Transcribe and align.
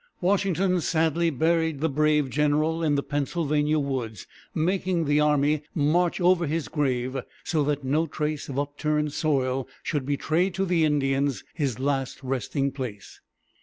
Washington 0.19 0.81
sadly 0.81 1.29
buried 1.29 1.79
the 1.79 1.87
brave 1.87 2.27
general 2.31 2.81
in 2.81 2.95
the 2.95 3.03
Pennsylvania 3.03 3.77
woods, 3.77 4.25
making 4.55 5.05
the 5.05 5.19
army 5.19 5.61
march 5.75 6.19
over 6.19 6.47
his 6.47 6.67
grave, 6.69 7.17
so 7.43 7.63
that 7.65 7.83
no 7.83 8.07
trace 8.07 8.49
of 8.49 8.57
upturned 8.57 9.13
soil 9.13 9.67
should 9.83 10.07
betray 10.07 10.49
to 10.49 10.65
the 10.65 10.85
Indians 10.85 11.43
his 11.53 11.77
last 11.79 12.23
resting 12.23 12.71
place. 12.71 13.21